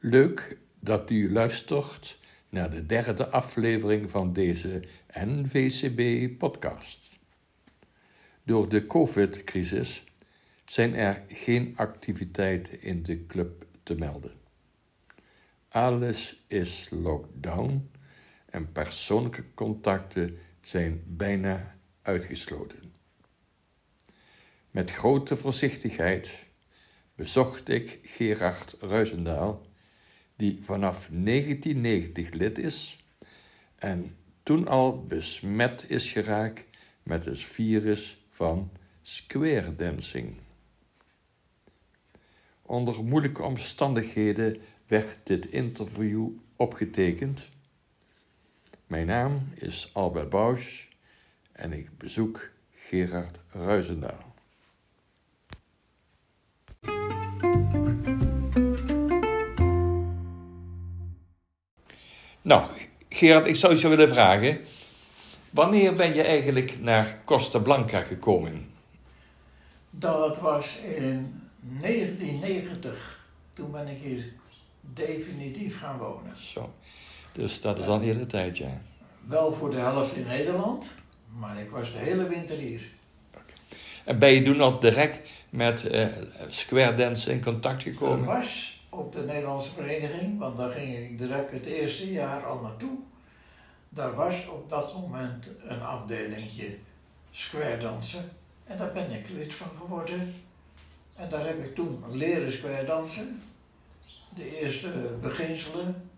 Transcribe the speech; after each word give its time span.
Leuk 0.00 0.58
dat 0.80 1.10
u 1.10 1.32
luistert 1.32 2.18
naar 2.48 2.70
de 2.70 2.82
derde 2.82 3.28
aflevering 3.28 4.10
van 4.10 4.32
deze 4.32 4.82
NVCB-podcast. 5.08 7.16
Door 8.42 8.68
de 8.68 8.86
COVID-crisis 8.86 10.04
zijn 10.64 10.94
er 10.94 11.22
geen 11.26 11.72
activiteiten 11.76 12.82
in 12.82 13.02
de 13.02 13.26
club 13.26 13.66
te 13.82 13.94
melden. 13.94 14.32
Alles 15.68 16.44
is 16.46 16.88
lockdown 16.90 17.90
en 18.56 18.72
persoonlijke 18.72 19.44
contacten 19.54 20.38
zijn 20.60 21.02
bijna 21.06 21.76
uitgesloten. 22.02 22.92
Met 24.70 24.90
grote 24.90 25.36
voorzichtigheid 25.36 26.46
bezocht 27.14 27.68
ik 27.68 27.98
Gerard 28.02 28.76
Ruizendaal, 28.80 29.66
die 30.36 30.58
vanaf 30.62 31.08
1990 31.10 32.30
lid 32.30 32.58
is 32.58 33.04
en 33.74 34.16
toen 34.42 34.68
al 34.68 35.06
besmet 35.06 35.90
is 35.90 36.12
geraakt 36.12 36.64
met 37.02 37.24
het 37.24 37.40
virus 37.40 38.26
van 38.30 38.70
square 39.02 39.74
dancing. 39.74 40.36
Onder 42.62 43.04
moeilijke 43.04 43.42
omstandigheden 43.42 44.60
werd 44.86 45.16
dit 45.22 45.46
interview 45.46 46.28
opgetekend. 46.56 47.54
Mijn 48.86 49.06
naam 49.06 49.52
is 49.54 49.90
Albert 49.92 50.28
Bausch 50.28 50.84
en 51.52 51.72
ik 51.72 51.98
bezoek 51.98 52.48
Gerard 52.74 53.38
Ruizendaal. 53.50 54.34
Nou, 62.42 62.66
Gerard, 63.08 63.46
ik 63.46 63.56
zou 63.56 63.72
je 63.72 63.78
zo 63.78 63.88
willen 63.88 64.08
vragen. 64.08 64.60
Wanneer 65.50 65.94
ben 65.94 66.14
je 66.14 66.22
eigenlijk 66.22 66.80
naar 66.80 67.20
Costa 67.24 67.58
Blanca 67.58 68.00
gekomen? 68.00 68.70
Dat 69.90 70.38
was 70.38 70.78
in 70.78 71.42
1990. 71.60 73.26
Toen 73.54 73.70
ben 73.70 73.88
ik 73.88 73.98
hier 73.98 74.32
definitief 74.80 75.78
gaan 75.78 75.98
wonen. 75.98 76.38
Zo. 76.38 76.74
Dus 77.36 77.60
dat 77.60 77.78
is 77.78 77.86
al 77.86 77.94
een 77.94 78.02
hele 78.02 78.26
tijd, 78.26 78.58
ja. 78.58 78.80
Wel 79.26 79.52
voor 79.52 79.70
de 79.70 79.76
helft 79.76 80.16
in 80.16 80.26
Nederland, 80.26 80.86
maar 81.38 81.60
ik 81.60 81.70
was 81.70 81.92
de 81.92 81.98
hele 81.98 82.28
winter 82.28 82.56
hier. 82.56 82.80
En 84.04 84.18
ben 84.18 84.30
je 84.30 84.42
toen 84.42 84.60
al 84.60 84.80
direct 84.80 85.22
met 85.50 85.86
eh, 85.86 86.06
Square 86.48 86.94
Dance 86.94 87.30
in 87.30 87.42
contact 87.42 87.86
Ik 87.86 87.92
gekomen? 87.92 88.26
was 88.26 88.80
op 88.88 89.12
de 89.12 89.22
Nederlandse 89.22 89.72
vereniging, 89.72 90.38
want 90.38 90.56
daar 90.56 90.70
ging 90.70 90.96
ik 90.96 91.18
direct 91.18 91.52
het 91.52 91.66
eerste 91.66 92.12
jaar 92.12 92.46
al 92.46 92.60
naartoe. 92.60 92.98
Daar 93.88 94.14
was 94.14 94.48
op 94.48 94.68
dat 94.68 94.94
moment 94.94 95.48
een 95.64 95.82
afdelingje 95.82 96.76
square 97.30 97.76
dansen. 97.76 98.30
En 98.64 98.78
daar 98.78 98.92
ben 98.92 99.10
ik 99.10 99.28
lid 99.28 99.54
van 99.54 99.70
geworden. 99.80 100.34
En 101.16 101.28
daar 101.28 101.46
heb 101.46 101.64
ik 101.64 101.74
toen 101.74 102.04
leren 102.10 102.52
square 102.52 102.84
dansen. 102.84 103.42
De 104.34 104.60
eerste 104.60 104.88
beginselen. 105.20 106.10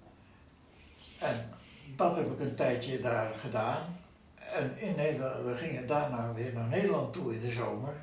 En 1.19 1.51
dat 1.97 2.17
heb 2.17 2.33
ik 2.33 2.41
een 2.41 2.55
tijdje 2.55 3.01
daar 3.01 3.33
gedaan. 3.41 3.97
En 4.35 4.75
in 4.77 4.95
Nederland, 4.97 5.45
we 5.45 5.57
gingen 5.57 5.87
daarna 5.87 6.33
weer 6.33 6.53
naar 6.53 6.69
Nederland 6.69 7.13
toe 7.13 7.35
in 7.35 7.41
de 7.41 7.51
zomer. 7.51 7.95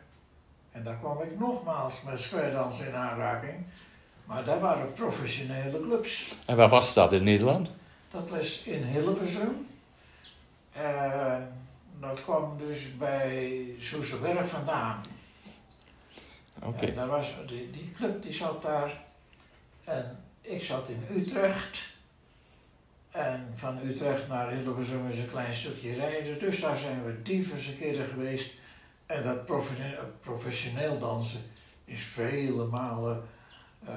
En 0.71 0.83
daar 0.83 0.97
kwam 0.97 1.21
ik 1.21 1.39
nogmaals 1.39 2.01
met 2.01 2.19
square 2.19 2.51
dansen 2.51 2.87
in 2.87 2.95
aanraking. 2.95 3.65
Maar 4.25 4.43
daar 4.43 4.59
waren 4.59 4.93
professionele 4.93 5.81
clubs. 5.81 6.35
En 6.45 6.55
waar 6.55 6.69
was 6.69 6.93
dat 6.93 7.13
in 7.13 7.23
Nederland? 7.23 7.71
Dat 8.11 8.29
was 8.29 8.63
in 8.63 8.83
Hilversum. 8.83 9.67
En 10.71 11.53
dat 11.99 12.23
kwam 12.23 12.57
dus 12.57 12.97
bij 12.97 13.65
Soesterberg 13.79 14.49
vandaan. 14.49 15.03
Oké. 16.63 16.85
En 16.85 16.95
daar 16.95 17.07
was, 17.07 17.33
die, 17.47 17.71
die 17.71 17.91
club 17.91 18.21
die 18.21 18.33
zat 18.33 18.61
daar. 18.61 19.03
En 19.83 20.23
ik 20.41 20.63
zat 20.63 20.89
in 20.89 21.05
Utrecht. 21.17 21.94
En 23.15 23.47
van 23.55 23.79
Utrecht 23.87 24.27
naar 24.27 24.51
Hilversum 24.51 25.09
is 25.09 25.17
een 25.17 25.31
klein 25.31 25.53
stukje 25.53 25.93
rijden. 25.93 26.39
Dus 26.39 26.61
daar 26.61 26.77
zijn 26.77 27.03
we 27.03 27.21
diverse 27.21 27.75
keren 27.75 28.05
geweest. 28.05 28.53
En 29.05 29.23
dat 29.23 29.45
professioneel, 29.45 29.99
professioneel 30.21 30.99
dansen 30.99 31.39
is 31.85 32.03
vele 32.03 32.65
malen 32.65 33.23
eh, 33.85 33.93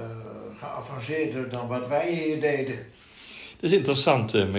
geavanceerder 0.58 1.50
dan 1.50 1.68
wat 1.68 1.88
wij 1.88 2.12
hier 2.12 2.40
deden. 2.40 2.76
Het 2.76 3.70
is 3.70 3.72
interessant, 3.72 4.34
eh. 4.34 4.54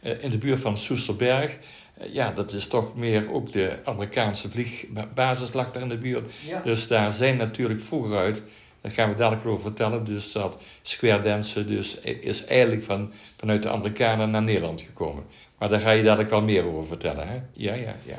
Eh, 0.00 0.22
in 0.22 0.30
de 0.30 0.38
buurt 0.38 0.60
van 0.60 0.76
Soesterberg, 0.76 1.56
eh, 1.94 2.14
ja, 2.14 2.32
dat 2.32 2.52
is 2.52 2.66
toch 2.66 2.94
meer 2.94 3.32
ook 3.32 3.52
de 3.52 3.78
Amerikaanse 3.84 4.50
vliegbasis 4.50 5.52
lag 5.52 5.70
daar 5.70 5.82
in 5.82 5.88
de 5.88 5.98
buurt. 5.98 6.32
Ja. 6.46 6.60
Dus 6.60 6.86
daar 6.86 7.10
zijn 7.10 7.36
natuurlijk 7.36 7.80
vroeger 7.80 8.16
uit, 8.16 8.42
daar 8.86 8.94
gaan 8.94 9.08
we 9.08 9.16
dadelijk 9.16 9.46
over 9.46 9.60
vertellen, 9.60 10.04
dus 10.04 10.32
dat 10.32 10.58
square 10.82 11.22
dansen 11.22 11.66
dus 11.66 11.94
is 12.00 12.44
eigenlijk 12.44 12.84
van, 12.84 13.12
vanuit 13.36 13.62
de 13.62 13.70
Amerikanen 13.70 14.30
naar 14.30 14.42
Nederland 14.42 14.80
gekomen. 14.80 15.24
Maar 15.58 15.68
daar 15.68 15.80
ga 15.80 15.90
je 15.90 16.02
dadelijk 16.02 16.30
wel 16.30 16.42
meer 16.42 16.66
over 16.66 16.86
vertellen, 16.86 17.28
hè? 17.28 17.40
Ja, 17.52 17.74
ja, 17.74 17.94
ja. 18.02 18.16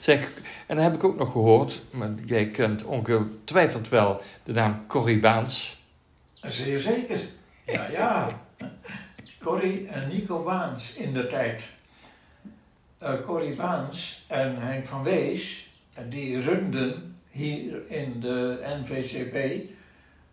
Zeg, 0.00 0.32
en 0.66 0.76
dan 0.76 0.84
heb 0.84 0.94
ik 0.94 1.04
ook 1.04 1.18
nog 1.18 1.32
gehoord, 1.32 1.82
maar 1.90 2.10
jij 2.24 2.50
kent 2.50 2.84
ongetwijfeld 2.84 3.88
wel 3.88 4.20
de 4.44 4.52
naam 4.52 4.86
Corrie 4.86 5.18
Baans. 5.18 5.78
Zeer 6.46 6.78
zeker. 6.78 7.18
Ja, 7.66 7.88
ja. 7.90 8.40
Corrie 9.40 9.88
en 9.88 10.08
Nico 10.08 10.42
Baans 10.42 10.94
in 10.94 11.12
de 11.12 11.26
tijd. 11.26 11.72
Eh 12.98 13.14
Corrie 13.24 13.56
Baans 13.56 14.24
en 14.26 14.62
Henk 14.62 14.86
van 14.86 15.02
Wees, 15.02 15.70
die 16.08 16.40
runden 16.40 17.17
hier 17.30 17.90
in 17.90 18.20
de 18.20 18.60
NVCP 18.82 19.68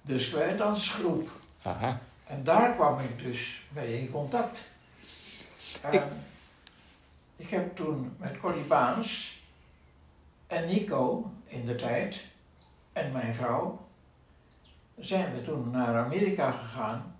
de 0.02 0.20
square 0.20 0.56
dansgroep. 0.56 1.30
Aha. 1.62 2.00
En 2.28 2.44
daar 2.44 2.74
kwam 2.74 3.00
ik 3.00 3.20
dus 3.24 3.62
mee 3.70 4.00
in 4.00 4.12
contact. 4.12 4.68
Ik- 5.92 6.02
ik 7.36 7.50
heb 7.50 7.76
toen 7.76 8.16
met 8.20 8.38
Corrie 8.38 8.64
Baans 8.64 9.40
en 10.48 10.66
Nico 10.68 11.32
in 11.46 11.66
de 11.66 11.76
tijd 11.76 12.26
en 12.94 13.12
mijn 13.12 13.36
vrouw 13.36 13.86
zijn 15.00 15.34
we 15.34 15.42
toen 15.42 15.70
naar 15.72 15.98
Amerika 16.06 16.52
gegaan 16.52 17.16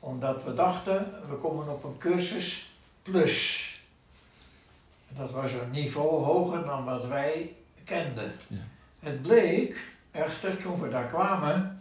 omdat 0.00 0.44
we 0.44 0.54
dachten 0.54 1.12
we 1.28 1.36
komen 1.36 1.68
op 1.68 1.84
een 1.84 1.98
cursus 1.98 2.74
plus. 3.02 3.70
Dat 5.08 5.30
was 5.32 5.52
een 5.52 5.70
niveau 5.70 6.24
hoger 6.24 6.64
dan 6.64 6.84
wat 6.84 7.06
wij 7.06 7.54
kenden. 7.84 8.32
Ja. 8.48 8.56
Het 9.06 9.22
bleek 9.22 9.84
echter 10.10 10.56
toen 10.56 10.80
we 10.80 10.88
daar 10.88 11.06
kwamen 11.06 11.78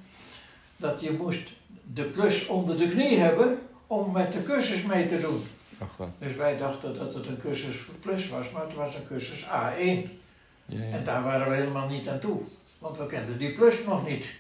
dat 0.77 1.01
je 1.01 1.11
moest 1.11 1.49
de 1.93 2.03
plus 2.03 2.47
onder 2.47 2.77
de 2.77 2.89
knie 2.89 3.19
hebben 3.19 3.59
om 3.87 4.11
met 4.11 4.31
de 4.31 4.43
cursus 4.43 4.83
mee 4.83 5.07
te 5.07 5.21
doen. 5.21 5.41
Ach. 5.77 6.07
Dus 6.19 6.35
wij 6.35 6.57
dachten 6.57 6.97
dat 6.97 7.13
het 7.13 7.27
een 7.27 7.37
cursus 7.37 7.75
plus 8.01 8.29
was, 8.29 8.51
maar 8.51 8.61
het 8.61 8.73
was 8.73 8.95
een 8.95 9.07
cursus 9.07 9.43
A1. 9.43 9.47
Ja, 9.47 10.83
ja. 10.83 10.83
En 10.91 11.03
daar 11.03 11.23
waren 11.23 11.49
we 11.49 11.55
helemaal 11.55 11.87
niet 11.87 12.09
aan 12.09 12.19
toe, 12.19 12.41
want 12.79 12.97
we 12.97 13.05
kenden 13.05 13.37
die 13.37 13.53
plus 13.53 13.83
nog 13.85 14.07
niet. 14.07 14.35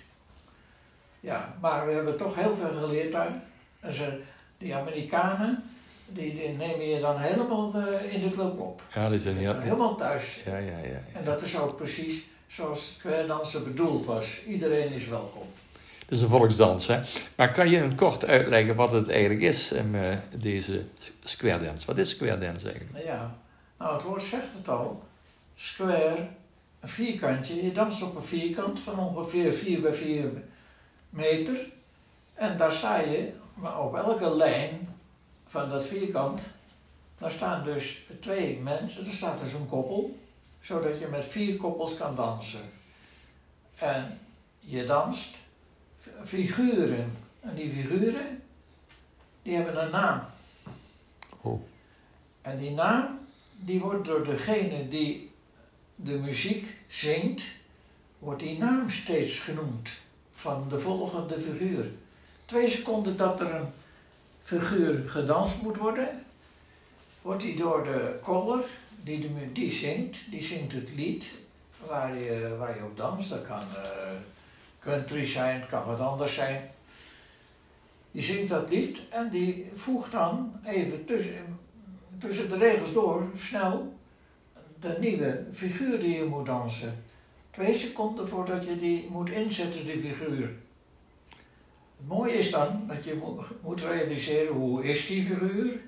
Ja, 1.19 1.55
maar 1.61 1.85
we 1.85 1.91
hebben 1.91 2.17
toch 2.17 2.35
heel 2.35 2.55
veel 2.55 2.77
geleerd 2.79 3.11
daar. 3.11 3.41
En 3.79 3.93
ze, 3.93 4.21
die 4.57 4.75
Amerikanen, 4.75 5.63
die, 6.07 6.35
die 6.35 6.49
nemen 6.49 6.87
je 6.87 6.99
dan 6.99 7.17
helemaal 7.19 7.73
eh, 7.75 8.13
in 8.13 8.21
de 8.21 8.31
club 8.31 8.59
op. 8.59 8.81
ja, 8.93 9.09
die 9.09 9.19
zijn 9.19 9.37
heel... 9.37 9.59
Helemaal 9.59 9.95
thuis. 9.95 10.41
Ja, 10.45 10.57
ja, 10.57 10.77
ja. 10.77 10.99
En 11.13 11.23
dat 11.23 11.41
is 11.41 11.57
ook 11.57 11.77
precies 11.77 12.23
zoals 12.55 12.93
square 12.97 13.27
dansen 13.27 13.63
bedoeld 13.63 14.05
was. 14.05 14.41
Iedereen 14.47 14.91
is 14.91 15.07
welkom. 15.07 15.47
Het 15.99 16.17
is 16.17 16.21
een 16.21 16.29
volksdans, 16.29 16.87
hè. 16.87 16.99
Maar 17.35 17.51
kan 17.51 17.69
je 17.69 17.77
het 17.77 17.95
kort 17.95 18.25
uitleggen 18.25 18.75
wat 18.75 18.91
het 18.91 19.09
eigenlijk 19.09 19.41
is, 19.41 19.71
em, 19.71 19.95
eh, 19.95 20.17
deze 20.37 20.85
square 21.23 21.63
dance? 21.63 21.85
Wat 21.85 21.97
is 21.97 22.09
square 22.09 22.37
dance 22.37 22.69
eigenlijk? 22.69 23.05
Ja, 23.05 23.37
nou 23.77 23.93
het 23.93 24.03
woord 24.03 24.23
zegt 24.23 24.53
het 24.57 24.69
al. 24.69 25.03
Square, 25.55 26.27
een 26.79 26.89
vierkantje. 26.89 27.63
Je 27.63 27.71
danst 27.71 28.01
op 28.01 28.15
een 28.15 28.23
vierkant 28.23 28.79
van 28.79 28.99
ongeveer 28.99 29.53
4 29.53 29.81
bij 29.81 29.93
4 29.93 30.31
meter. 31.09 31.67
En 32.33 32.57
daar 32.57 32.71
sta 32.71 32.99
je, 32.99 33.31
maar 33.53 33.79
op 33.79 33.95
elke 33.95 34.35
lijn 34.35 34.89
van 35.47 35.69
dat 35.69 35.85
vierkant, 35.85 36.41
daar 37.17 37.31
staan 37.31 37.63
dus 37.63 38.05
twee 38.19 38.59
mensen, 38.63 39.05
er 39.05 39.13
staat 39.13 39.39
dus 39.39 39.53
een 39.53 39.67
koppel, 39.69 40.15
zodat 40.65 40.99
je 40.99 41.07
met 41.07 41.25
vier 41.25 41.57
koppels 41.57 41.97
kan 41.97 42.15
dansen. 42.15 42.69
En 43.75 44.19
je 44.59 44.85
danst 44.85 45.35
figuren. 46.23 47.17
En 47.39 47.55
die 47.55 47.69
figuren, 47.69 48.41
die 49.41 49.55
hebben 49.55 49.83
een 49.83 49.91
naam. 49.91 50.21
Oh. 51.41 51.61
En 52.41 52.57
die 52.59 52.71
naam, 52.71 53.19
die 53.51 53.79
wordt 53.79 54.05
door 54.05 54.23
degene 54.23 54.87
die 54.87 55.31
de 55.95 56.13
muziek 56.13 56.75
zingt, 56.87 57.43
wordt 58.19 58.39
die 58.39 58.57
naam 58.57 58.89
steeds 58.89 59.39
genoemd 59.39 59.89
van 60.31 60.69
de 60.69 60.79
volgende 60.79 61.39
figuur. 61.39 61.91
Twee 62.45 62.69
seconden 62.69 63.17
dat 63.17 63.39
er 63.39 63.55
een 63.55 63.67
figuur 64.43 65.09
gedanst 65.09 65.61
moet 65.61 65.77
worden, 65.77 66.25
wordt 67.21 67.41
die 67.41 67.55
door 67.55 67.83
de 67.83 68.19
koller, 68.23 68.63
die, 69.05 69.51
die 69.53 69.71
zingt, 69.71 70.17
die 70.31 70.43
zingt 70.43 70.73
het 70.73 70.89
lied 70.95 71.31
waar 71.87 72.15
je, 72.15 72.55
waar 72.59 72.77
je 72.77 72.83
op 72.83 72.97
danst. 72.97 73.29
Dat 73.29 73.41
kan 73.41 73.59
eh, 73.59 74.11
country 74.79 75.25
zijn, 75.25 75.67
kan 75.67 75.85
wat 75.85 75.99
anders 75.99 76.33
zijn. 76.33 76.69
Die 78.11 78.23
zingt 78.23 78.49
dat 78.49 78.69
lied 78.69 78.99
en 79.09 79.29
die 79.29 79.71
voegt 79.75 80.11
dan 80.11 80.53
even 80.65 81.05
tussen, 81.05 81.59
tussen 82.19 82.49
de 82.49 82.57
regels 82.57 82.93
door, 82.93 83.27
snel, 83.37 83.93
de 84.79 84.97
nieuwe 84.99 85.45
figuur 85.51 85.99
die 85.99 86.15
je 86.15 86.23
moet 86.23 86.45
dansen. 86.45 87.03
Twee 87.51 87.73
seconden 87.73 88.27
voordat 88.27 88.65
je 88.65 88.77
die 88.77 89.09
moet 89.09 89.29
inzetten, 89.29 89.85
die 89.85 90.01
figuur. 90.01 90.53
Het 91.97 92.07
mooie 92.07 92.33
is 92.33 92.51
dan 92.51 92.83
dat 92.87 93.03
je 93.03 93.21
moet, 93.61 93.81
realiseren 93.81 94.53
hoe 94.53 94.83
is 94.83 95.07
die 95.07 95.25
figuur. 95.25 95.79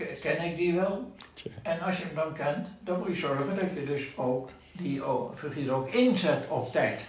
Ke- 0.00 0.16
Ken 0.20 0.40
ik 0.42 0.56
die 0.56 0.74
wel? 0.74 1.12
Tja. 1.34 1.50
En 1.62 1.80
als 1.80 1.98
je 1.98 2.04
hem 2.04 2.14
dan 2.14 2.32
kent, 2.34 2.66
dan 2.84 2.98
moet 2.98 3.08
je 3.08 3.16
zorgen 3.16 3.46
dat 3.56 3.64
je 3.74 3.84
dus 3.84 4.16
ook 4.16 4.50
die 4.72 5.02
figuur 5.34 5.72
ook 5.72 5.88
inzet 5.88 6.48
op 6.48 6.72
tijd. 6.72 7.06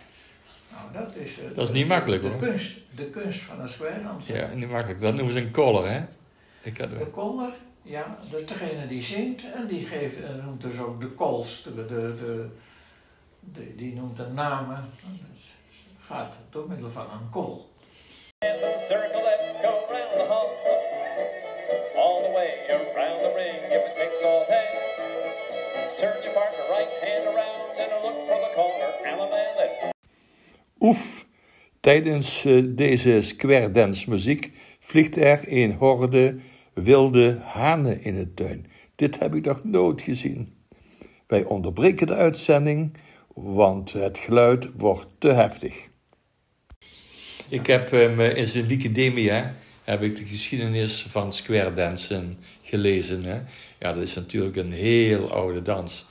Nou, 0.71 1.05
dat 1.05 1.15
is, 1.15 1.39
eh, 1.39 1.55
Dat 1.55 1.69
is 1.69 1.75
niet 1.75 1.87
makkelijk, 1.87 2.21
de, 2.21 2.27
hoor. 2.29 2.37
Kunst, 2.37 2.77
de 2.95 3.05
kunst 3.05 3.39
van 3.41 3.59
een 3.59 3.69
square 3.69 4.03
dansen. 4.03 4.35
Ja, 4.35 4.53
niet 4.53 4.69
makkelijk. 4.69 4.99
Dat 5.01 5.13
noemen 5.15 5.33
ze 5.33 5.39
een 5.39 5.51
caller, 5.51 5.91
hè? 5.91 6.01
Ik 6.61 6.77
had, 6.77 6.89
De 6.89 7.05
koller, 7.11 7.53
ja, 7.81 8.17
dat 8.31 8.39
is 8.41 8.45
degene 8.47 8.87
die 8.87 9.03
zingt 9.03 9.43
en 9.55 9.67
die 9.67 9.85
geeft, 9.85 10.21
en 10.23 10.41
noemt 10.45 10.61
dus 10.61 10.79
ook 10.79 11.01
de 11.01 11.15
calls, 11.15 11.63
de, 11.63 11.75
de, 11.75 11.85
de, 11.85 12.47
de- 13.39 13.75
die 13.75 13.95
noemt 13.95 14.17
de 14.17 14.27
namen. 14.27 14.75
Dat 15.01 15.29
is- 15.33 15.53
gaat 16.05 16.33
door 16.49 16.67
middel 16.67 16.91
van 16.91 17.05
een 17.11 17.29
and 18.71 18.81
circle 18.81 19.19
it, 19.21 19.65
go 19.65 19.71
round 19.89 20.11
the 20.17 20.25
hall. 20.27 20.70
Oef! 30.81 31.25
Tijdens 31.79 32.45
eh, 32.45 32.63
deze 32.67 33.21
square 33.21 33.71
dance 33.71 34.09
muziek 34.09 34.51
vliegt 34.79 35.17
er 35.17 35.43
een 35.47 35.73
horde 35.73 36.39
wilde 36.73 37.39
hanen 37.43 38.03
in 38.03 38.15
de 38.15 38.33
tuin. 38.33 38.65
Dit 38.95 39.19
heb 39.19 39.35
ik 39.35 39.45
nog 39.45 39.63
nooit 39.63 40.01
gezien. 40.01 40.53
Wij 41.27 41.43
onderbreken 41.43 42.07
de 42.07 42.15
uitzending, 42.15 42.97
want 43.33 43.93
het 43.93 44.17
geluid 44.17 44.69
wordt 44.75 45.07
te 45.17 45.27
heftig. 45.27 45.75
Ik 47.49 47.65
heb 47.65 47.91
um, 47.91 48.19
in 48.19 48.45
zijn 48.45 48.67
Wikipedia 48.67 49.55
heb 49.83 50.01
ik 50.01 50.15
de 50.15 50.25
geschiedenis 50.25 51.05
van 51.09 51.33
square 51.33 51.73
dansen 51.73 52.37
gelezen. 52.61 53.23
Hè. 53.23 53.41
Ja, 53.79 53.93
dat 53.93 54.03
is 54.03 54.15
natuurlijk 54.15 54.55
een 54.55 54.71
heel 54.71 55.31
oude 55.31 55.61
dans. 55.61 56.05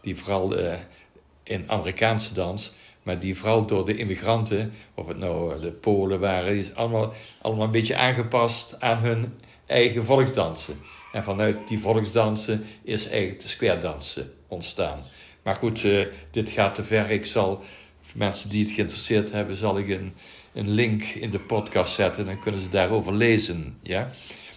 Die 0.00 0.16
vooral 0.16 0.56
eh, 0.56 0.78
in 1.42 1.70
Amerikaanse 1.70 2.34
dans, 2.34 2.72
maar 3.04 3.18
die 3.18 3.36
vooral 3.36 3.66
door 3.66 3.86
de 3.86 3.96
immigranten, 3.96 4.72
of 4.94 5.06
het 5.06 5.18
nou 5.18 5.54
eh, 5.54 5.60
de 5.60 5.72
Polen 5.72 6.20
waren, 6.20 6.56
is 6.56 6.74
allemaal, 6.74 7.12
allemaal 7.40 7.64
een 7.64 7.70
beetje 7.70 7.96
aangepast 7.96 8.80
aan 8.80 8.98
hun 8.98 9.34
eigen 9.66 10.04
volksdansen. 10.04 10.76
En 11.12 11.24
vanuit 11.24 11.68
die 11.68 11.78
volksdansen 11.78 12.64
is 12.82 13.08
eigenlijk 13.08 13.40
de 13.40 13.48
square 13.48 13.78
dansen 13.78 14.32
ontstaan. 14.48 15.02
Maar 15.42 15.56
goed, 15.56 15.84
eh, 15.84 16.06
dit 16.30 16.50
gaat 16.50 16.74
te 16.74 16.84
ver. 16.84 17.10
Ik 17.10 17.26
zal, 17.26 17.62
mensen 18.14 18.48
die 18.48 18.64
het 18.64 18.72
geïnteresseerd 18.72 19.30
hebben, 19.30 19.56
zal 19.56 19.78
ik 19.78 19.88
een, 19.88 20.14
een 20.52 20.70
link 20.70 21.02
in 21.02 21.30
de 21.30 21.40
podcast 21.40 21.94
zetten. 21.94 22.26
Dan 22.26 22.38
kunnen 22.38 22.60
ze 22.60 22.68
daarover 22.68 23.12
lezen. 23.12 23.78
Ja? 23.82 24.08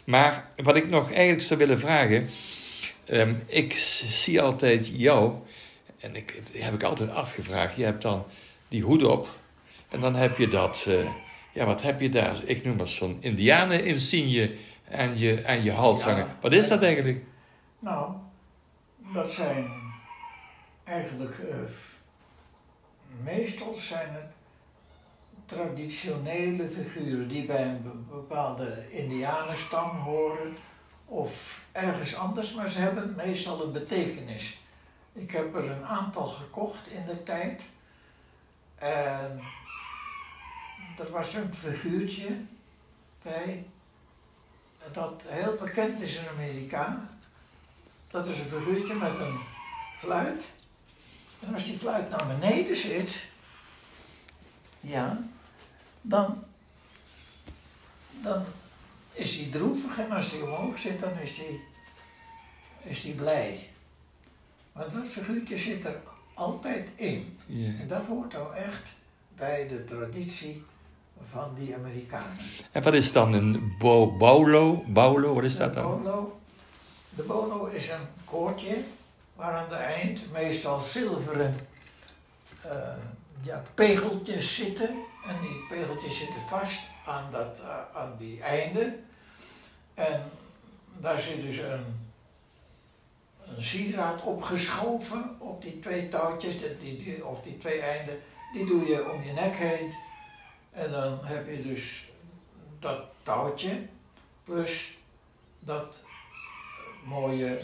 Maar 0.06 0.48
wat 0.64 0.76
ik 0.76 0.90
nog 0.90 1.12
eigenlijk 1.12 1.42
zou 1.42 1.60
willen 1.60 1.80
vragen. 1.80 2.30
ehm, 3.06 3.34
ik 3.48 3.74
zie 4.10 4.42
altijd 4.42 4.92
jou, 4.94 5.34
en 6.00 6.16
ik, 6.16 6.42
heb 6.54 6.74
ik 6.74 6.84
altijd 6.84 7.10
afgevraagd. 7.10 7.76
Je 7.78 7.84
hebt 7.84 8.02
dan 8.02 8.26
die 8.68 8.84
hoed 8.84 9.04
op. 9.06 9.30
En 9.90 10.00
dan 10.00 10.16
heb 10.16 10.38
je 10.38 10.48
dat, 10.48 10.86
eh, 10.88 11.10
ja, 11.54 11.66
wat 11.66 11.82
heb 11.82 12.00
je 12.02 12.10
daar? 12.10 12.36
Ik 12.44 12.64
noem 12.66 12.78
dat 12.78 12.90
zo'n 12.90 13.18
indianen-insigne 13.22 14.56
aan 14.92 15.18
je, 15.18 15.44
aan 15.46 15.64
je 15.64 15.72
hals 15.72 16.04
Ja. 16.04 16.10
hangen. 16.10 16.28
Wat 16.42 16.54
is 16.54 16.68
dat 16.68 16.84
eigenlijk? 16.84 17.24
Nou, 17.80 18.12
dat 19.14 19.32
zijn 19.32 19.68
eigenlijk, 20.84 21.40
eh, 21.40 21.56
meestal 23.24 23.74
zijn 23.74 24.14
het 24.14 24.32
traditionele 25.46 26.70
figuren 26.70 27.28
die 27.28 27.46
bij 27.46 27.64
een 27.66 27.82
be- 27.84 28.16
bepaalde 28.16 28.84
indianenstam 28.90 29.90
horen 29.90 30.56
of 31.06 31.64
ergens 31.72 32.16
anders, 32.16 32.54
maar 32.56 32.70
ze 32.72 32.80
hebben 32.80 33.14
meestal 33.18 33.64
een 33.64 33.72
betekenis. 33.72 34.60
Ik 35.18 35.32
heb 35.32 35.56
er 35.56 35.72
een 35.72 35.86
aantal 35.86 36.28
gekocht 36.28 36.88
in 36.88 37.06
de 37.06 37.24
tijd. 37.24 37.64
En 38.76 39.42
er 40.98 41.12
was 41.12 41.34
een 41.34 41.54
figuurtje 41.54 42.42
bij 43.22 43.66
dat 44.92 45.22
heel 45.26 45.56
bekend 45.56 46.02
is 46.02 46.18
in 46.18 46.28
Amerika. 46.28 47.10
Dat 48.08 48.28
is 48.28 48.40
een 48.40 48.46
figuurtje 48.46 48.94
met 48.94 49.20
een 49.20 49.40
fluit. 49.98 50.44
En 51.40 51.54
als 51.54 51.64
die 51.64 51.78
fluit 51.78 52.10
naar 52.10 52.28
beneden 52.28 52.78
zit, 52.78 53.28
ja, 54.80 55.20
dan, 56.02 56.44
dan 58.12 58.46
is 59.12 59.36
hij 59.36 59.50
droevig 59.52 59.98
en 60.00 60.12
als 60.12 60.32
hij 60.32 60.42
omhoog 60.42 60.80
zit, 60.80 61.00
dan 61.00 61.18
is 61.18 61.38
hij, 61.38 61.60
is 62.84 63.16
blij. 63.16 63.70
Want 64.78 64.94
dat 64.94 65.06
figuurtje 65.06 65.58
zit 65.58 65.86
er 65.86 65.96
altijd 66.34 66.90
in. 66.96 67.40
En 67.80 67.88
dat 67.88 68.06
hoort 68.06 68.34
nou 68.34 68.56
echt 68.56 68.84
bij 69.36 69.68
de 69.68 69.86
traditie 69.86 70.64
van 71.32 71.56
die 71.56 71.76
Amerikanen. 71.76 72.38
En 72.72 72.84
wat 72.84 72.94
is 72.94 73.12
dan 73.12 73.34
een 73.34 73.76
bo? 73.80 74.18
Baulo, 74.88 75.34
wat 75.34 75.44
is 75.44 75.56
dat 75.56 75.74
dan? 75.74 76.04
bolo, 76.04 76.40
de 77.10 77.24
bolo 77.24 77.66
is 77.66 77.90
een 77.90 78.08
koordje 78.26 78.78
waar 79.36 79.54
aan 79.54 79.70
de 79.70 79.76
eind 79.76 80.32
meestal 80.32 80.80
zilveren 80.80 81.56
eh, 82.62 82.72
ja, 83.42 83.62
pegeltjes 83.74 84.56
zitten. 84.56 84.90
En 85.28 85.36
die 85.42 85.66
pegeltjes 85.70 86.18
zitten 86.18 86.42
vast 86.50 86.82
aan, 87.06 87.32
dat, 87.32 87.60
eh, 87.60 88.02
aan 88.02 88.14
die 88.18 88.42
einden. 88.42 89.06
En 89.94 90.22
daar 91.00 91.20
zit 91.20 91.42
dus 91.42 91.58
een, 91.58 92.07
een 93.56 93.64
sieraad 93.64 94.22
opgeschoven 94.22 95.36
op 95.40 95.62
die 95.62 95.80
twee 95.80 96.08
touwtjes, 96.08 96.56
die, 96.80 96.98
die, 96.98 97.26
of 97.26 97.42
die 97.42 97.58
twee 97.58 97.82
einden. 97.82 98.20
Die 98.54 98.66
doe 98.66 98.88
je 98.88 99.12
om 99.12 99.24
je 99.24 99.32
nek 99.32 99.56
heen. 99.56 99.94
En 100.72 100.92
dan 100.92 101.20
heb 101.24 101.48
je 101.48 101.62
dus 101.62 102.10
dat 102.80 103.02
touwtje 103.24 103.88
plus 104.44 104.98
dat 105.60 106.04
mooie 107.04 107.62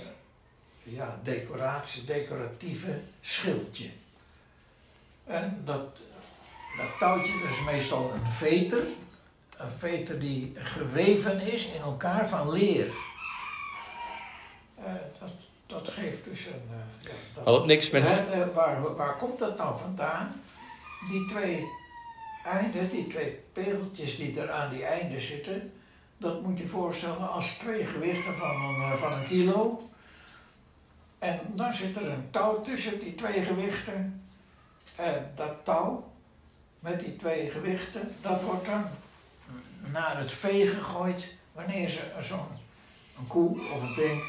ja, 0.83 1.19
decoratie, 1.23 2.03
decoratieve 2.03 2.99
schildje. 3.21 3.89
En 5.23 5.61
dat, 5.65 6.01
dat 6.77 6.97
touwtje 6.99 7.33
is 7.49 7.63
meestal 7.65 8.13
een 8.13 8.31
veter. 8.31 8.83
Een 9.57 9.71
veter 9.71 10.19
die 10.19 10.53
geweven 10.55 11.39
is 11.39 11.65
in 11.65 11.81
elkaar 11.81 12.29
van 12.29 12.51
leer. 12.51 12.87
Eh, 14.75 14.93
dat, 15.19 15.31
dat 15.73 15.89
geeft 15.89 16.23
dus 16.23 16.45
een... 16.45 16.61
ja, 16.99 17.43
dat- 17.43 17.65
niks 17.65 17.89
met... 17.89 18.03
Hè, 18.07 18.41
eh, 18.41 18.53
waar, 18.53 18.95
waar 18.95 19.17
komt 19.17 19.39
dat 19.39 19.57
nou 19.57 19.77
vandaan? 19.79 20.41
Die 21.09 21.25
twee 21.25 21.67
einden, 22.45 22.89
die 22.89 23.07
twee 23.07 23.39
pegeltjes 23.53 24.17
die 24.17 24.39
er 24.41 24.51
aan 24.51 24.69
die 24.69 24.85
einden 24.85 25.21
zitten, 25.21 25.73
dat 26.17 26.41
moet 26.41 26.57
je 26.57 26.67
voorstellen 26.67 27.31
als 27.31 27.53
twee 27.53 27.85
gewichten 27.85 28.37
van 28.37 28.49
een, 28.49 28.81
eh, 28.81 28.93
van 28.93 29.13
een 29.13 29.27
kilo. 29.27 29.79
En 31.19 31.39
dan 31.55 31.73
zit 31.73 31.95
er 31.95 32.09
een 32.09 32.27
touw 32.31 32.61
tussen 32.61 32.99
die 32.99 33.15
twee 33.15 33.41
gewichten. 33.41 34.23
En 34.95 35.31
dat 35.35 35.53
touw 35.63 36.11
met 36.79 36.99
die 36.99 37.15
twee 37.15 37.49
gewichten, 37.49 38.15
dat 38.21 38.41
wordt 38.43 38.65
dan 38.65 38.85
naar 39.91 40.17
het 40.17 40.31
vee 40.31 40.67
gegooid 40.67 41.33
wanneer 41.51 41.89
ze 41.89 42.01
zo'n 42.21 42.47
een 43.17 43.27
koe 43.27 43.59
of 43.73 43.81
een 43.81 43.93
pink 43.93 44.23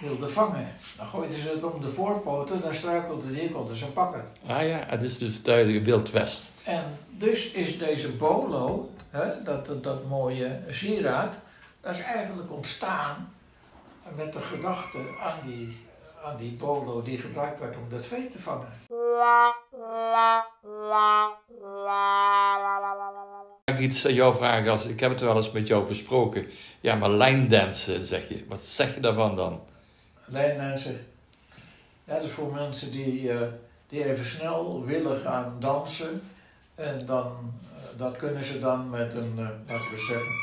wilden 0.00 0.30
vangen. 0.30 0.68
Dan 0.96 1.06
gooiden 1.06 1.38
ze 1.38 1.48
het 1.48 1.64
om 1.64 1.80
de 1.80 1.88
voorpoten, 1.88 2.60
dan 2.60 2.74
struikelde 2.74 3.32
die, 3.32 3.50
konden 3.50 3.76
ze 3.76 3.86
pakken. 3.86 4.24
Ah 4.46 4.68
ja, 4.68 4.84
het 4.86 5.02
is 5.02 5.18
dus 5.18 5.42
duidelijk 5.42 5.84
Wild 5.84 6.10
West. 6.10 6.52
En 6.64 6.84
dus 7.10 7.50
is 7.50 7.78
deze 7.78 8.12
bolo, 8.12 8.90
hè, 9.10 9.42
dat, 9.42 9.66
dat, 9.66 9.84
dat 9.84 10.08
mooie 10.08 10.60
sieraad, 10.68 11.34
dat 11.80 11.94
is 11.94 12.00
eigenlijk 12.00 12.52
ontstaan 12.52 13.32
met 14.16 14.32
de 14.32 14.40
gedachte 14.40 14.98
aan 15.22 15.38
die, 15.46 15.76
aan 16.24 16.36
die 16.36 16.56
bolo 16.56 17.02
die 17.02 17.18
gebruikt 17.18 17.60
werd 17.60 17.76
om 17.76 17.88
dat 17.88 18.06
vee 18.06 18.28
te 18.28 18.38
vangen. 18.38 18.68
Ik 23.64 23.78
iets 23.78 24.06
aan 24.06 24.14
jou 24.14 24.34
vragen? 24.34 24.70
Als, 24.70 24.86
ik 24.86 25.00
heb 25.00 25.10
het 25.10 25.20
wel 25.20 25.36
eens 25.36 25.50
met 25.50 25.66
jou 25.66 25.86
besproken. 25.86 26.46
Ja, 26.80 26.94
maar 26.94 27.10
lijndansen, 27.10 28.06
zeg 28.06 28.28
je. 28.28 28.44
Wat 28.48 28.62
zeg 28.62 28.94
je 28.94 29.00
daarvan 29.00 29.36
dan? 29.36 29.60
Lijndansen, 30.26 31.06
ja, 32.04 32.14
dat 32.14 32.22
is 32.22 32.30
voor 32.30 32.52
mensen 32.52 32.90
die, 32.90 33.30
eh, 33.30 33.46
die 33.88 34.04
even 34.04 34.26
snel 34.26 34.84
willen 34.84 35.20
gaan 35.20 35.56
dansen. 35.60 36.22
En 36.74 37.06
dan, 37.06 37.52
eh, 37.76 37.98
dat 37.98 38.16
kunnen 38.16 38.44
ze 38.44 38.60
dan 38.60 38.90
met 38.90 39.14
een, 39.14 39.32
eh, 39.36 39.48
laten 39.68 39.90
we 39.90 39.98
zeggen, 39.98 40.42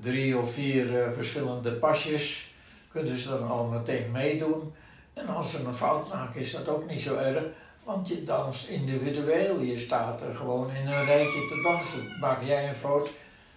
drie 0.00 0.38
of 0.38 0.52
vier 0.52 1.12
verschillende 1.14 1.72
pasjes. 1.72 2.54
Kunnen 2.88 3.18
ze 3.18 3.28
dan 3.28 3.48
al 3.48 3.64
meteen 3.64 4.10
meedoen. 4.10 4.74
En 5.14 5.26
als 5.28 5.50
ze 5.50 5.64
een 5.64 5.74
fout 5.74 6.08
maken 6.08 6.40
is 6.40 6.52
dat 6.52 6.68
ook 6.68 6.90
niet 6.90 7.00
zo 7.00 7.16
erg. 7.16 7.44
Want 7.84 8.08
je 8.08 8.24
danst 8.24 8.68
individueel. 8.68 9.60
Je 9.60 9.78
staat 9.78 10.20
er 10.20 10.34
gewoon 10.34 10.70
in 10.70 10.86
een 10.86 11.04
rijtje 11.04 11.46
te 11.48 11.60
dansen. 11.62 12.18
Maak 12.20 12.42
jij 12.42 12.68
een 12.68 12.74
fout, 12.74 13.08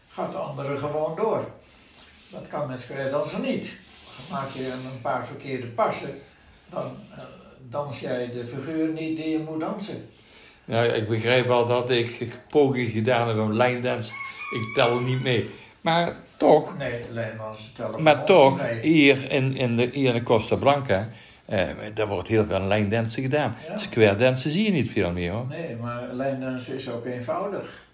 gaat 0.10 0.32
de 0.32 0.38
andere 0.38 0.78
gewoon 0.78 1.16
door. 1.16 1.52
Dat 2.30 2.48
kan 2.48 2.68
met 2.68 2.80
square 2.80 3.10
dansen 3.10 3.42
niet. 3.42 3.80
Maak 4.32 4.50
je 4.50 4.72
een 4.72 5.02
paar 5.02 5.28
verkeerde 5.28 5.68
passen, 5.68 6.18
dan 6.70 6.84
eh, 7.16 7.20
dans 7.70 8.00
jij 8.00 8.32
de 8.32 8.48
figuur 8.48 8.88
niet 8.88 9.18
die 9.18 9.30
je 9.30 9.40
moet 9.40 9.60
dansen. 9.60 10.10
Nou, 10.66 10.88
ik 10.88 11.08
begrijp 11.08 11.48
wel 11.48 11.66
dat 11.66 11.90
ik 11.90 12.40
pogingen 12.50 12.92
gedaan 12.92 13.28
heb 13.28 13.38
om 13.38 13.54
lijndans. 13.54 14.08
Ik 14.52 14.72
tel 14.76 15.00
niet 15.00 15.22
mee. 15.22 15.50
Maar 15.82 16.16
toch, 16.38 16.78
Nee, 16.78 17.02
als 17.40 17.72
telefoon. 17.76 18.04
maar 18.04 18.26
toch, 18.26 18.62
Nee. 18.62 18.80
hier 18.82 19.32
in, 19.32 19.56
in, 19.56 19.76
de, 19.76 19.90
hier 19.94 20.08
in 20.08 20.14
de 20.14 20.24
Costa 20.24 20.56
Blanca, 20.56 21.10
eh, 21.50 21.68
daar 21.94 22.08
wordt 22.08 22.28
heel 22.28 22.46
veel 22.46 22.62
lijndansen 22.62 23.22
gedaan. 23.22 23.56
Ja. 23.68 23.78
Square 23.78 24.16
dansen 24.16 24.52
zie 24.52 24.66
je 24.66 24.72
niet 24.72 24.92
veel 24.92 25.12
meer 25.12 25.32
hoor. 25.32 25.46
Nee, 25.50 25.76
maar 25.76 26.04
lijndansen 26.12 26.78
is 26.78 26.90
ook 26.90 27.06
eenvoudig. 27.06 27.88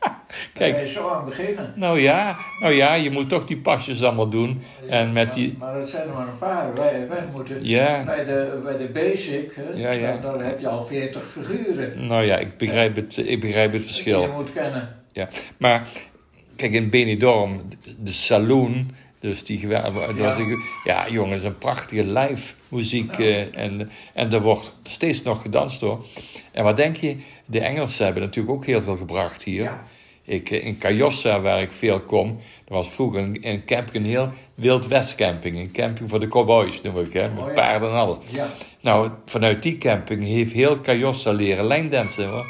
Kijk. 0.54 0.80
Je 0.80 0.90
zo 0.90 1.10
aan 1.10 1.26
beginnen. 1.26 1.74
Nou 1.76 2.00
ja, 2.00 2.38
nou 2.60 2.74
ja, 2.74 2.94
je 2.94 3.12
moet 3.12 3.30
toch 3.30 3.46
die 3.46 3.58
pasjes 3.58 4.04
allemaal 4.04 4.30
doen. 4.30 4.62
En 4.90 5.14
met 5.14 5.26
maar, 5.26 5.36
die, 5.36 5.56
maar 5.60 5.74
dat 5.74 5.90
zijn 5.90 6.08
er 6.08 6.14
maar 6.14 6.28
een 6.28 6.38
paar. 6.38 6.76
Wij, 6.76 7.08
wij 7.08 7.24
moeten 7.32 7.66
ja, 7.66 8.04
bij, 8.04 8.26
de, 8.26 8.60
bij 8.64 8.78
de 8.78 8.88
basic, 8.88 9.54
hè, 9.56 9.64
Ja, 9.74 9.92
ja. 9.92 10.18
Daar 10.22 10.44
heb 10.44 10.60
je 10.60 10.68
al 10.68 10.84
40 10.84 11.24
figuren 11.32 12.08
nou 12.08 12.24
ja, 12.24 12.38
ik 12.38 12.58
begrijp 12.58 12.96
het, 12.96 13.18
ik 13.18 13.40
begrijp 13.42 13.72
het 13.72 13.82
die 13.82 13.90
je 13.90 13.94
verschil. 13.94 14.34
moet 14.34 14.54
kennen. 14.54 14.90
Maar 15.58 15.88
kijk, 16.56 16.74
in 16.74 16.90
Benidorm, 16.90 17.62
de 18.00 18.12
saloon, 18.12 18.92
dus 19.26 19.44
die 19.44 19.60
dat 20.18 20.38
Ja. 20.38 20.44
een- 20.44 20.64
ja 20.84 21.10
jongens, 21.10 21.44
een 21.44 21.58
prachtige 21.58 22.06
live 22.06 22.54
muziek. 22.68 23.14
eh, 23.18 23.58
en, 23.58 23.92
en 24.14 24.34
er 24.34 24.42
wordt 24.42 24.76
steeds 24.84 25.22
nog 25.24 25.42
gedanst 25.42 25.82
hoor. 25.82 26.06
En 26.52 26.64
wat 26.64 26.78
denk 26.78 26.96
je, 26.98 27.18
de 27.46 27.60
Engelsen 27.60 28.06
hebben 28.06 28.24
natuurlijk 28.24 28.56
ook 28.56 28.66
heel 28.66 28.82
veel 28.82 28.98
gebracht 28.98 29.44
hier. 29.44 29.64
Ja. 29.64 29.84
Ik, 30.24 30.50
eh, 30.52 30.66
in 30.66 30.78
Cayossa, 30.78 31.42
waar 31.42 31.62
ik 31.62 31.72
veel 31.72 32.00
kom, 32.02 32.38
dat 32.66 32.78
was 32.78 32.90
vroeger 32.94 33.22
een, 33.22 33.38
een 33.42 33.66
camping, 33.66 33.96
een 34.04 34.10
heel 34.10 34.30
Wild 34.56 34.88
West 34.88 35.16
camping. 35.16 35.58
Een 35.58 35.72
camping 35.72 36.10
voor 36.10 36.20
de 36.20 36.28
cowboys, 36.28 36.82
noem 36.82 37.00
ik, 37.00 37.14
hè, 37.14 37.30
met 37.30 37.42
Oh 37.42 37.48
ja. 37.48 37.54
paarden 37.54 37.90
en. 37.90 38.22
Ja, 38.32 38.50
Nou, 38.82 39.10
vanuit 39.26 39.64
die 39.64 39.78
camping 39.78 40.24
heeft 40.24 40.52
heel 40.52 40.82
Cayossa 40.82 41.32
leren 41.32 41.66
lijndansen 41.66 42.28
hoor. 42.30 42.46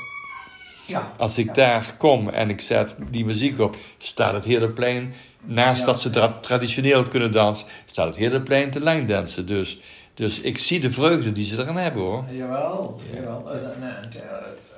Ja. 0.85 1.13
Als 1.17 1.37
ik 1.37 1.45
ja. 1.45 1.53
daar 1.53 1.95
kom 1.97 2.29
en 2.29 2.49
ik 2.49 2.61
zet 2.61 2.95
die 3.11 3.25
muziek 3.25 3.59
op, 3.59 3.75
staat 3.97 4.33
het 4.33 4.45
hele 4.45 4.69
plein, 4.69 5.13
naast 5.41 5.79
Ja. 5.79 5.85
dat 5.85 6.01
ze 6.01 6.09
tra- 6.09 6.37
traditioneel 6.41 7.03
kunnen 7.03 7.31
dansen, 7.31 7.67
staat 7.85 8.05
het 8.05 8.15
hele 8.15 8.41
plein 8.41 8.71
te 8.71 8.79
lijndansen. 8.79 9.45
Dus, 9.45 9.79
dus 10.13 10.41
ik 10.41 10.57
zie 10.57 10.79
de 10.79 10.91
vreugde 10.91 11.31
die 11.31 11.45
ze 11.45 11.61
eraan 11.61 11.77
hebben 11.77 12.01
hoor. 12.01 12.23
Jawel, 12.31 12.99
jawel. 13.13 13.51
En, 13.51 13.63
en, 13.81 14.11
eh, 14.13 14.29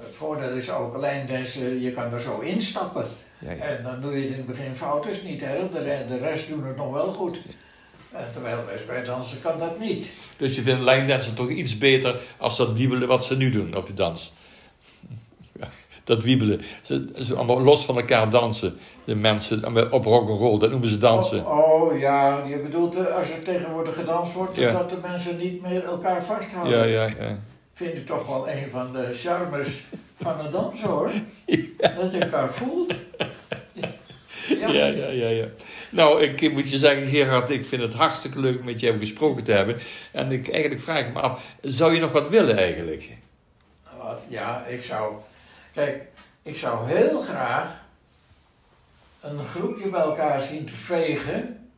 het 0.05 0.15
voordeel 0.15 0.49
is 0.49 0.69
ook 0.69 1.01
dat 1.01 1.53
je, 1.53 1.91
kan 1.95 2.13
er 2.13 2.21
zo 2.21 2.39
instappen. 2.39 3.05
En 3.45 3.83
dan 3.83 4.01
doe 4.01 4.11
je 4.11 4.21
het 4.21 4.29
in 4.29 4.37
het 4.37 4.45
begin 4.45 4.75
fout, 4.75 5.07
is 5.07 5.23
niet 5.23 5.41
erg. 5.41 5.59
De, 5.59 5.79
re- 5.83 6.05
de 6.07 6.17
rest 6.17 6.47
doen 6.49 6.65
het 6.67 6.77
nog 6.77 6.91
wel 6.93 7.13
goed. 7.13 7.39
En 8.11 8.25
terwijl 8.33 8.57
bij 8.87 9.03
dansen 9.03 9.41
kan 9.41 9.59
dat 9.59 9.79
niet. 9.79 10.09
Dus 10.37 10.55
je 10.55 10.61
vindt 10.61 10.81
lijndansen 10.81 11.35
toch 11.35 11.49
iets 11.49 11.77
beter 11.77 12.19
als 12.37 12.57
dat 12.57 12.71
wiebelen 12.77 13.07
wat 13.07 13.25
ze 13.25 13.37
nu 13.37 13.49
doen 13.49 13.75
op 13.75 13.87
de 13.87 13.93
dans. 13.93 14.33
Dat 16.07 16.23
wiebelen. 16.23 16.61
Ze, 16.81 17.09
ze 17.15 17.35
allemaal 17.35 17.61
los 17.61 17.85
van 17.85 17.97
elkaar 17.97 18.29
dansen. 18.29 18.77
De 19.03 19.15
mensen 19.15 19.91
op 19.91 20.05
rock'n'roll, 20.05 20.59
dat 20.59 20.69
noemen 20.69 20.89
ze 20.89 20.97
dansen. 20.97 21.45
Oh, 21.45 21.81
oh, 21.81 21.99
ja, 21.99 22.43
je 22.47 22.59
bedoelt 22.59 22.95
eh, 22.95 23.15
als 23.15 23.29
er 23.29 23.39
tegenwoordig 23.39 23.95
gedanst 23.95 24.33
wordt, 24.33 24.57
Ja. 24.57 24.71
dat 24.71 24.89
de 24.89 24.97
mensen 25.01 25.37
niet 25.37 25.61
meer 25.61 25.83
elkaar 25.83 26.23
vasthouden. 26.23 26.77
Ja, 26.77 26.83
ja, 26.83 27.13
ja. 27.19 27.39
Vind 27.73 27.93
ik 27.93 28.05
toch 28.05 28.27
wel 28.27 28.49
een 28.49 28.67
van 28.71 28.93
de 28.93 29.13
charmes 29.15 29.83
van 30.21 30.39
het 30.39 30.51
dansen 30.51 30.89
hoor. 30.89 31.11
Dat 32.01 32.11
je 32.11 32.17
elkaar 32.19 32.53
voelt. 32.53 32.93
Ja. 34.59 34.67
Ja, 34.69 34.85
ja, 34.85 35.07
ja, 35.07 35.27
ja. 35.27 35.45
Nou, 35.89 36.23
ik 36.23 36.51
moet 36.51 36.69
je 36.69 36.77
zeggen, 36.77 37.07
Gerard, 37.07 37.49
ik 37.49 37.65
vind 37.65 37.81
het 37.81 37.93
hartstikke 37.93 38.39
leuk 38.39 38.63
met 38.63 38.79
jou 38.79 38.99
gesproken 38.99 39.43
te 39.43 39.51
hebben. 39.51 39.77
En 40.11 40.31
ik 40.31 40.49
eigenlijk 40.49 40.81
vraag 40.81 41.07
ik 41.07 41.13
me 41.13 41.19
af, 41.19 41.53
zou 41.61 41.93
je 41.93 41.99
nog 41.99 42.11
wat 42.11 42.29
willen 42.29 42.57
eigenlijk? 42.57 43.09
Ja, 44.29 44.65
ik 44.65 44.83
zou. 44.83 45.13
Kijk, 45.77 46.07
ik 46.41 46.57
zou 46.57 46.87
heel 46.87 47.21
graag 47.21 47.69
een 49.21 49.39
groepje 49.45 49.89
bij 49.89 50.01
elkaar 50.01 50.41
zien 50.41 50.65
te 50.65 50.75
vegen 50.75 51.69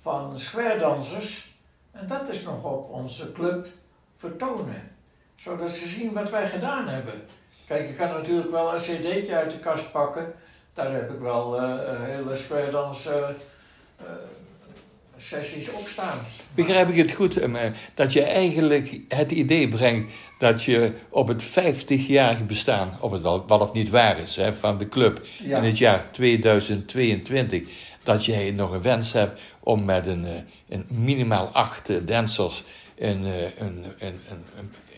van 0.00 0.40
squaredansers. 0.40 1.54
En 1.90 2.06
dat 2.06 2.28
is 2.28 2.42
nog 2.42 2.64
op 2.64 2.90
onze 2.90 3.32
club 3.32 3.66
vertonen. 4.16 4.96
Zodat 5.36 5.70
ze 5.70 5.88
zien 5.88 6.12
wat 6.12 6.30
wij 6.30 6.48
gedaan 6.48 6.88
hebben. 6.88 7.24
Kijk, 7.66 7.88
ik 7.88 7.96
kan 7.96 8.08
natuurlijk 8.08 8.50
wel 8.50 8.74
een 8.74 8.80
cd'tje 8.80 9.36
uit 9.36 9.50
de 9.50 9.58
kast 9.58 9.92
pakken. 9.92 10.34
Daar 10.74 10.92
heb 10.92 11.10
ik 11.10 11.18
wel 11.18 11.60
een 11.60 12.04
hele 12.04 12.36
squaredans 12.36 13.06
eh, 13.06 13.28
sessies 15.22 15.70
op 15.70 15.88
staan. 15.88 16.18
Begrijp 16.54 16.88
ik 16.88 16.96
het 16.96 17.12
goed, 17.12 17.36
eh, 17.36 17.62
dat 17.94 18.12
je 18.12 18.22
eigenlijk 18.22 19.00
het 19.08 19.32
idee 19.32 19.68
brengt 19.68 20.12
dat 20.38 20.62
je 20.62 20.92
op 21.08 21.28
het 21.28 21.42
50-jarige 21.42 22.44
bestaan, 22.44 22.98
of 23.00 23.12
het 23.12 23.22
wel, 23.22 23.46
wel 23.46 23.58
of 23.58 23.72
niet 23.72 23.88
waar 23.88 24.18
is, 24.18 24.36
hè, 24.36 24.54
van 24.54 24.78
de 24.78 24.88
club 24.88 25.26
Ja. 25.42 25.58
in 25.58 25.64
het 25.64 25.78
jaar 25.78 26.10
2022, 26.10 27.68
dat 28.02 28.24
jij 28.24 28.50
nog 28.50 28.70
een 28.72 28.82
wens 28.82 29.12
hebt 29.12 29.40
om 29.60 29.84
met 29.84 30.06
een, 30.06 30.24
eh, 30.24 30.32
een 30.68 30.86
minimaal 30.88 31.48
acht 31.48 31.88
eh, 31.88 31.96
dansers 32.04 32.64
een, 32.98 33.24
een, 33.58 33.84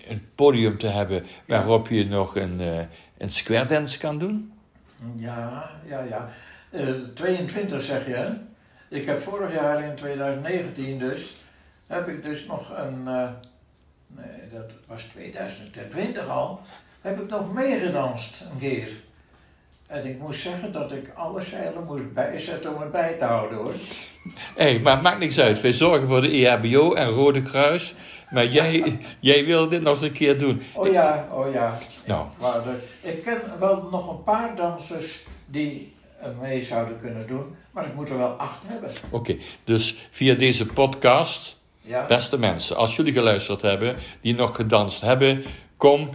een, 0.08 0.22
podium 0.34 0.78
te 0.78 0.86
hebben 0.86 1.26
waarop 1.46 1.88
je 1.88 2.06
nog 2.06 2.36
een, 2.36 2.60
een 3.18 3.30
square 3.30 3.66
dance 3.66 3.98
kan 3.98 4.18
doen? 4.18 4.52
Ja, 5.16 5.70
ja, 5.88 6.02
ja. 6.02 6.28
Eh, 6.70 6.88
22 7.14 7.82
zeg 7.82 8.06
je, 8.06 8.14
hè? 8.14 8.30
Ik 8.92 9.06
heb 9.06 9.22
vorig 9.22 9.54
jaar 9.54 9.84
in 9.84 9.94
2019 9.94 10.98
dus, 10.98 11.36
heb 11.86 12.08
ik 12.08 12.24
dus 12.24 12.46
nog 12.46 12.72
een, 12.76 13.02
eh, 13.06 13.28
nee, 14.06 14.48
dat 14.52 14.70
was 14.86 15.02
2020 15.02 16.28
al, 16.28 16.60
heb 17.00 17.20
ik 17.20 17.28
nog 17.28 17.52
meegedanst 17.52 18.40
een 18.40 18.58
keer. 18.58 18.88
En 19.86 20.06
ik 20.06 20.18
moest 20.18 20.40
zeggen 20.40 20.72
dat 20.72 20.92
ik 20.92 21.12
alle 21.14 21.40
zeilen 21.40 21.84
moest 21.84 22.12
bijzetten 22.12 22.74
om 22.74 22.80
het 22.80 22.92
bij 22.92 23.12
te 23.18 23.24
houden 23.24 23.58
hoor. 23.58 23.72
Hé, 24.34 24.70
hey, 24.70 24.78
maar 24.78 24.92
het 24.92 25.02
maakt 25.02 25.18
niks 25.18 25.40
uit. 25.40 25.60
Wij 25.60 25.72
zorgen 25.72 26.08
voor 26.08 26.20
de 26.20 26.30
EHBO 26.30 26.94
en 26.94 27.08
Rode 27.08 27.42
Kruis. 27.42 27.94
Maar 28.30 28.46
jij, 28.46 28.98
jij 29.20 29.44
wil 29.44 29.68
dit 29.68 29.82
nog 29.82 29.92
eens 29.92 30.02
een 30.02 30.12
keer 30.12 30.38
doen. 30.38 30.62
Oh 30.74 30.92
ja, 30.92 31.28
oh 31.30 31.52
ja. 31.52 31.78
Nou, 32.06 32.26
Maar 32.40 32.62
ik 33.00 33.22
ken 33.22 33.38
wel 33.58 33.88
nog 33.90 34.10
een 34.10 34.22
paar 34.22 34.56
dansers 34.56 35.20
die 35.46 35.94
mee 36.40 36.62
zouden 36.62 37.00
kunnen 37.00 37.26
doen, 37.26 37.54
maar 37.70 37.86
ik 37.86 37.94
moet 37.94 38.08
er 38.08 38.18
wel 38.18 38.28
acht 38.30 38.62
hebben. 38.66 38.90
oké. 39.10 39.36
Dus 39.64 39.96
via 40.10 40.34
deze 40.34 40.66
podcast, 40.66 41.60
Ja, 41.80 42.06
beste 42.06 42.38
mensen, 42.38 42.76
als 42.76 42.96
jullie 42.96 43.12
geluisterd 43.12 43.62
hebben, 43.62 43.96
die 44.20 44.34
nog 44.34 44.56
gedanst 44.56 45.00
hebben, 45.00 45.44
kom 45.76 46.08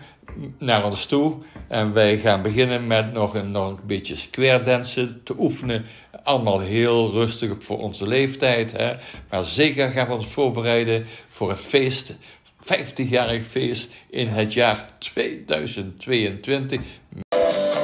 naar 0.57 0.85
ons 0.85 1.05
toe. 1.05 1.35
En 1.67 1.93
wij 1.93 2.17
gaan 2.17 2.41
beginnen 2.41 2.87
met 2.87 3.13
nog 3.13 3.35
een, 3.35 3.51
nog 3.51 3.69
een 3.69 3.79
beetje 3.87 4.15
square 4.15 4.61
dansen 4.61 5.21
te 5.23 5.35
oefenen. 5.37 5.85
Allemaal 6.23 6.59
heel 6.59 7.11
rustig 7.11 7.51
voor 7.59 7.79
onze 7.79 8.07
leeftijd. 8.07 8.71
Hè? 8.71 8.93
Maar 9.29 9.45
zeker 9.45 9.91
gaan 9.91 10.07
we 10.07 10.13
ons 10.13 10.27
voorbereiden 10.27 11.05
voor 11.27 11.49
een 11.49 11.57
feest. 11.57 12.15
50-jarig 12.63 13.45
feest 13.45 13.91
in 14.09 14.27
het 14.27 14.53
jaar 14.53 14.85
2022. 14.97 16.81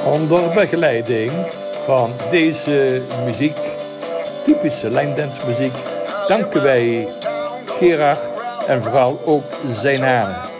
Onder 0.04 0.54
begeleiding 0.54 1.32
van 1.84 2.12
deze 2.30 3.02
muziek, 3.24 3.58
typische 4.42 4.90
lijndansmuziek, 4.90 5.74
danken 6.28 6.62
wij 6.62 7.08
Gerard 7.64 8.28
en 8.66 8.82
vooral 8.82 9.20
ook 9.24 9.44
zijn 9.76 10.00
naam. 10.00 10.53